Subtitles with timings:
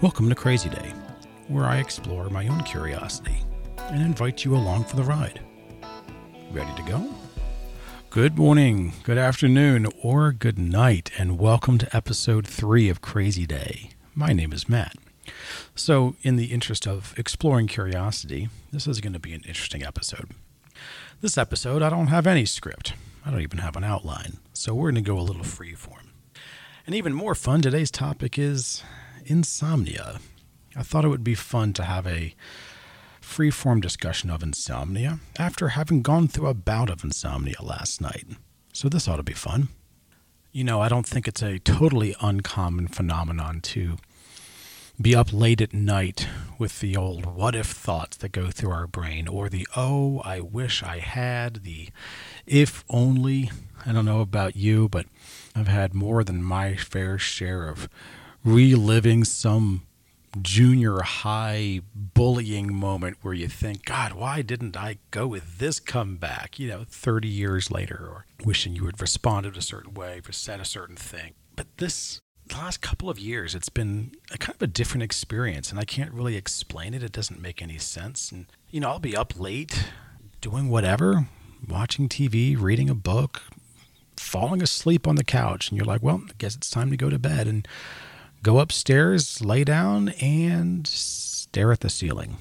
[0.00, 0.92] Welcome to Crazy Day,
[1.48, 3.38] where I explore my own curiosity
[3.78, 5.40] and invite you along for the ride.
[6.52, 7.08] Ready to go?
[8.10, 13.90] Good morning, good afternoon, or good night, and welcome to episode three of Crazy Day.
[14.14, 14.96] My name is Matt.
[15.74, 20.30] So, in the interest of exploring curiosity, this is going to be an interesting episode.
[21.20, 22.94] This episode, I don't have any script.
[23.24, 24.38] I don't even have an outline.
[24.52, 26.06] So, we're going to go a little freeform.
[26.86, 28.84] And even more fun, today's topic is
[29.26, 30.20] insomnia.
[30.74, 32.34] I thought it would be fun to have a
[33.20, 38.26] free-form discussion of insomnia after having gone through a bout of insomnia last night.
[38.72, 39.68] So this ought to be fun.
[40.52, 43.96] You know, I don't think it's a totally uncommon phenomenon to
[45.00, 46.26] be up late at night
[46.58, 50.40] with the old what if thoughts that go through our brain, or the oh, I
[50.40, 51.90] wish I had, the
[52.46, 53.50] if only.
[53.84, 55.06] I don't know about you, but
[55.54, 57.88] I've had more than my fair share of
[58.46, 59.82] reliving some
[60.40, 66.58] junior high bullying moment where you think, God, why didn't I go with this comeback,
[66.58, 70.60] you know, 30 years later, or wishing you had responded a certain way or said
[70.60, 71.34] a certain thing.
[71.56, 72.20] But this
[72.52, 76.12] last couple of years, it's been a kind of a different experience, and I can't
[76.12, 77.02] really explain it.
[77.02, 78.30] It doesn't make any sense.
[78.30, 79.88] And, you know, I'll be up late
[80.40, 81.26] doing whatever,
[81.66, 83.42] watching TV, reading a book,
[84.16, 85.70] falling asleep on the couch.
[85.70, 87.48] And you're like, well, I guess it's time to go to bed.
[87.48, 87.66] And
[88.46, 92.36] go upstairs, lay down, and stare at the ceiling.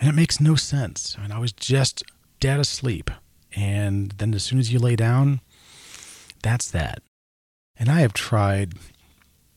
[0.00, 1.14] And it makes no sense.
[1.16, 2.02] I mean, I was just
[2.40, 3.08] dead asleep.
[3.54, 5.40] And then as soon as you lay down,
[6.42, 7.02] that's that.
[7.76, 8.74] And I have tried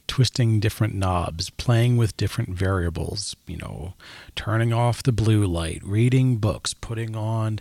[0.08, 3.96] twisting different knobs, playing with different variables, you know,
[4.36, 7.60] turning off the blue light, reading books, putting on,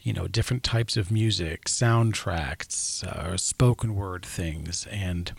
[0.00, 4.86] you know, different types of music, soundtracks, uh, spoken word things.
[4.92, 5.32] And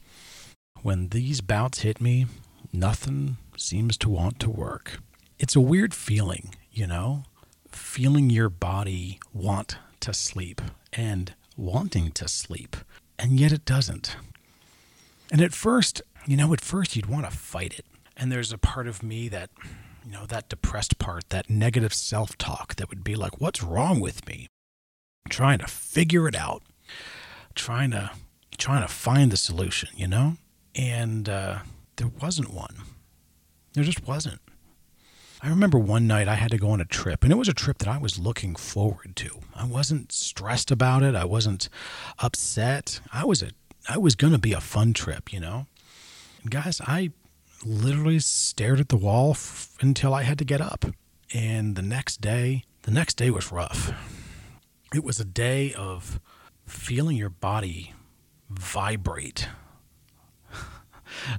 [0.83, 2.27] when these bouts hit me,
[2.73, 4.99] nothing seems to want to work.
[5.39, 7.23] It's a weird feeling, you know,
[7.71, 12.75] feeling your body want to sleep and wanting to sleep,
[13.17, 14.17] and yet it doesn't.
[15.31, 17.85] And at first, you know, at first you'd want to fight it.
[18.17, 19.49] And there's a part of me that,
[20.05, 24.01] you know, that depressed part, that negative self talk that would be like, what's wrong
[24.01, 24.47] with me?
[25.29, 26.61] Trying to figure it out,
[27.55, 28.11] trying to,
[28.57, 30.35] trying to find the solution, you know?
[30.75, 31.59] And uh,
[31.97, 32.75] there wasn't one.
[33.73, 34.41] There just wasn't.
[35.41, 37.53] I remember one night I had to go on a trip, and it was a
[37.53, 39.39] trip that I was looking forward to.
[39.53, 41.15] I wasn't stressed about it.
[41.15, 41.67] I wasn't
[42.19, 43.01] upset.
[43.11, 43.49] I was a
[43.89, 45.67] I was to be a fun trip, you know.
[46.41, 47.11] And guys, I
[47.65, 50.85] literally stared at the wall f- until I had to get up.
[51.33, 53.91] And the next day, the next day was rough.
[54.95, 56.21] It was a day of
[56.65, 57.93] feeling your body
[58.49, 59.49] vibrate.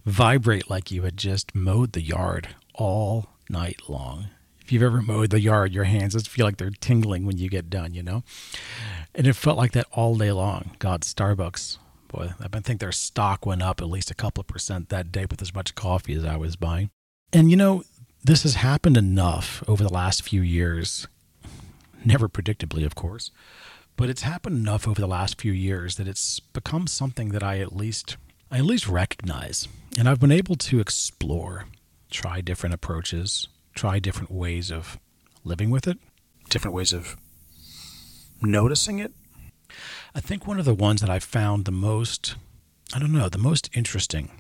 [0.04, 4.28] Vibrate like you had just mowed the yard all night long.
[4.60, 7.50] If you've ever mowed the yard, your hands just feel like they're tingling when you
[7.50, 8.22] get done, you know?
[9.14, 10.70] And it felt like that all day long.
[10.78, 11.78] God, Starbucks
[12.14, 15.26] boy, I think their stock went up at least a couple of percent that day
[15.28, 16.90] with as much coffee as I was buying.
[17.32, 17.82] And you know,
[18.22, 21.08] this has happened enough over the last few years,
[22.04, 23.32] never predictably, of course,
[23.96, 27.58] but it's happened enough over the last few years that it's become something that I
[27.58, 28.16] at least
[28.54, 29.66] I at least recognize.
[29.98, 31.66] And I've been able to explore,
[32.10, 34.98] try different approaches, try different ways of
[35.42, 35.98] living with it,
[36.48, 37.16] different ways of
[38.40, 39.12] noticing it
[40.14, 42.36] I think one of the ones that I found the most,
[42.94, 44.30] I don't know, the most interesting.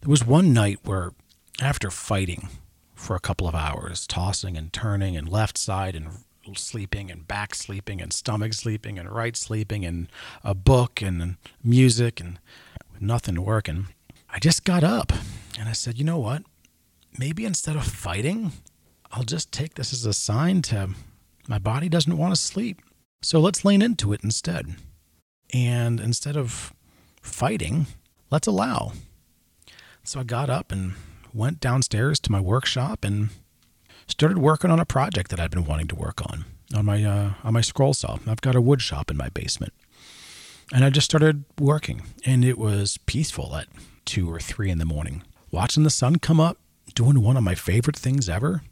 [0.00, 1.10] There was one night where,
[1.60, 2.48] after fighting
[2.94, 6.08] for a couple of hours, tossing and turning and left side and
[6.56, 10.08] sleeping and back sleeping and stomach sleeping and right sleeping and
[10.42, 12.38] a book and music and
[13.00, 13.88] nothing working,
[14.28, 15.12] I just got up
[15.58, 16.42] and I said, you know what?
[17.18, 18.52] Maybe instead of fighting,
[19.10, 20.90] I'll just take this as a sign to
[21.48, 22.80] my body doesn't want to sleep.
[23.22, 24.76] So let's lean into it instead.
[25.52, 26.72] And instead of
[27.20, 27.86] fighting,
[28.30, 28.92] let's allow.
[30.04, 30.94] So I got up and
[31.34, 33.30] went downstairs to my workshop and
[34.06, 36.44] started working on a project that I'd been wanting to work on
[36.74, 38.18] on my uh, on my scroll saw.
[38.26, 39.72] I've got a wood shop in my basement,
[40.72, 43.66] and I just started working, and it was peaceful at
[44.04, 46.58] two or three in the morning, watching the sun come up,
[46.94, 48.62] doing one of my favorite things ever,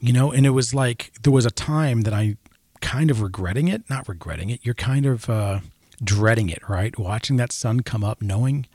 [0.00, 0.32] you know.
[0.32, 2.36] And it was like there was a time that I
[2.80, 4.60] kind of regretting it, not regretting it.
[4.62, 5.60] You're kind of uh,
[6.02, 6.98] dreading it, right?
[6.98, 8.66] Watching that sun come up, knowing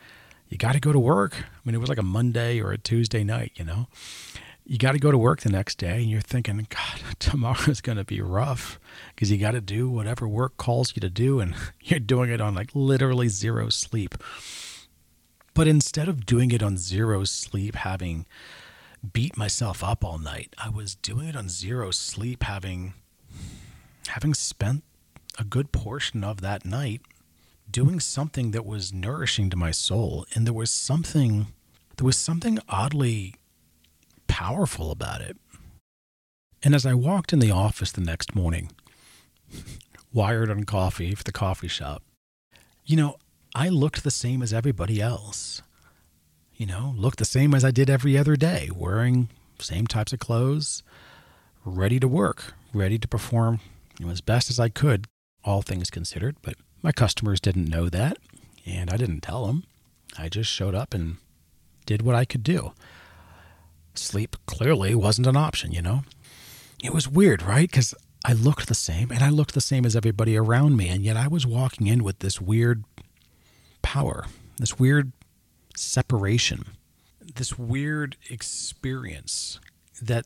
[0.50, 1.36] you got to go to work.
[1.38, 3.88] I mean, it was like a Monday or a Tuesday night, you know.
[4.66, 7.98] You got to go to work the next day, and you're thinking, God, tomorrow's going
[7.98, 8.80] to be rough
[9.14, 12.42] because you got to do whatever work calls you to do, and you're doing it
[12.42, 14.16] on like literally zero sleep.
[15.54, 18.26] But instead of doing it on zero sleep, having
[19.14, 20.54] beat myself up all night.
[20.58, 22.94] I was doing it on zero sleep, having
[24.08, 24.84] having spent
[25.38, 27.02] a good portion of that night
[27.70, 31.48] doing something that was nourishing to my soul and there was something
[31.98, 33.36] there was something oddly
[34.28, 35.38] powerful about it.
[36.64, 38.72] And as I walked in the office the next morning,
[40.14, 42.02] wired on coffee for the coffee shop,
[42.86, 43.18] you know,
[43.54, 45.62] I looked the same as everybody else.
[46.56, 49.30] You know, looked the same as I did every other day, wearing
[49.60, 50.84] same types of clothes,
[51.66, 53.60] ready to work, ready to perform
[54.00, 55.08] you know, as best as I could,
[55.44, 56.36] all things considered.
[56.42, 58.18] But my customers didn't know that,
[58.66, 59.64] and I didn't tell them.
[60.18, 61.18] I just showed up and
[61.86, 62.74] did what I could do.
[63.98, 66.04] Sleep clearly wasn't an option, you know?
[66.84, 67.70] It was weird, right?
[67.70, 67.94] Because
[68.24, 71.18] I looked the same and I looked the same as everybody around me, and yet
[71.18, 72.84] I was walking in with this weird
[73.82, 74.26] power,
[74.58, 75.12] this weird
[75.76, 76.66] separation,
[77.36, 79.60] this weird experience
[80.02, 80.26] that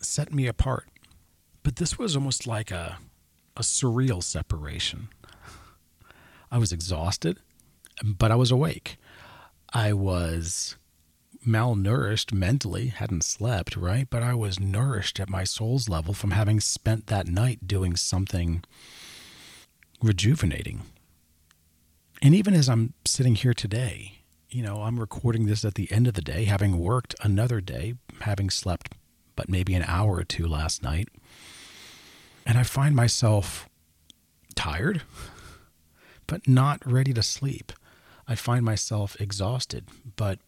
[0.00, 0.88] set me apart.
[1.62, 2.98] But this was almost like a,
[3.56, 5.08] a surreal separation.
[6.50, 7.38] I was exhausted,
[8.04, 8.98] but I was awake.
[9.72, 10.76] I was
[11.46, 14.08] malnourished mentally, hadn't slept, right?
[14.10, 18.64] But I was nourished at my soul's level from having spent that night doing something
[20.02, 20.82] rejuvenating.
[22.20, 24.20] And even as I'm sitting here today,
[24.50, 27.94] you know, I'm recording this at the end of the day, having worked another day,
[28.20, 28.92] having slept
[29.36, 31.08] but maybe an hour or two last night.
[32.44, 33.68] And I find myself
[34.54, 35.02] tired,
[36.26, 37.72] but not ready to sleep.
[38.26, 40.40] I find myself exhausted, but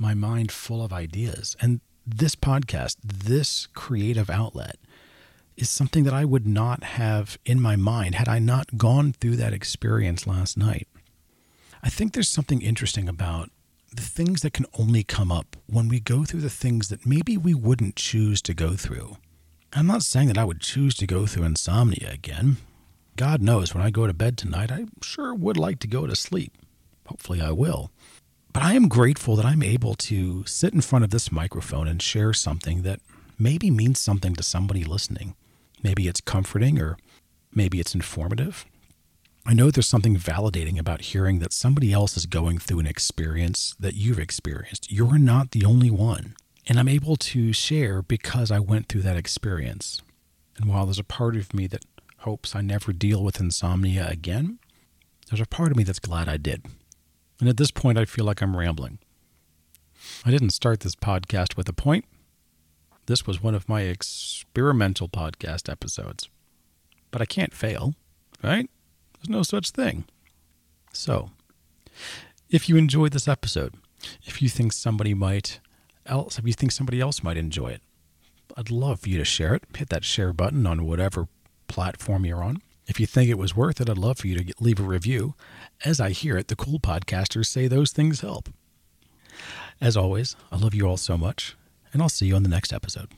[0.00, 1.56] my mind full of ideas.
[1.60, 4.76] And this podcast, this creative outlet,
[5.56, 9.36] is something that I would not have in my mind had I not gone through
[9.36, 10.88] that experience last night.
[11.82, 13.50] I think there's something interesting about
[13.92, 17.36] the things that can only come up when we go through the things that maybe
[17.36, 19.16] we wouldn't choose to go through.
[19.72, 22.56] I'm not saying that I would choose to go through insomnia again.
[23.16, 26.16] God knows when I go to bed tonight, I sure would like to go to
[26.16, 26.52] sleep.
[27.06, 27.90] Hopefully, I will.
[28.52, 32.02] But I am grateful that I'm able to sit in front of this microphone and
[32.02, 33.00] share something that
[33.38, 35.34] maybe means something to somebody listening.
[35.82, 36.98] Maybe it's comforting or
[37.54, 38.66] maybe it's informative.
[39.46, 43.74] I know there's something validating about hearing that somebody else is going through an experience
[43.80, 44.92] that you've experienced.
[44.92, 46.34] You're not the only one.
[46.66, 50.02] And I'm able to share because I went through that experience.
[50.56, 51.84] And while there's a part of me that
[52.18, 54.58] hopes I never deal with insomnia again,
[55.28, 56.66] there's a part of me that's glad I did.
[57.40, 58.98] And at this point, I feel like I'm rambling.
[60.24, 62.04] I didn't start this podcast with a point.
[63.06, 66.28] This was one of my experimental podcast episodes.
[67.10, 67.94] But I can't fail,
[68.42, 68.68] right?
[69.14, 70.04] There's no such thing.
[70.92, 71.30] So,
[72.50, 73.74] if you enjoyed this episode,
[74.24, 75.60] if you think somebody might
[76.06, 77.82] else, if you think somebody else might enjoy it,
[78.56, 79.64] I'd love for you to share it.
[79.76, 81.28] Hit that share button on whatever
[81.68, 82.62] platform you're on.
[82.90, 85.34] If you think it was worth it, I'd love for you to leave a review.
[85.84, 88.48] As I hear it, the cool podcasters say those things help.
[89.80, 91.56] As always, I love you all so much,
[91.92, 93.12] and I'll see you on the next episode.